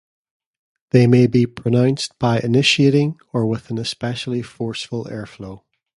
They 0.89 1.05
may 1.05 1.27
be 1.27 1.45
pronounced 1.45 2.17
by 2.17 2.39
initiating 2.39 3.19
or 3.33 3.45
with 3.45 3.69
an 3.69 3.77
especially 3.77 4.41
forceful 4.41 5.05
airflow. 5.05 5.61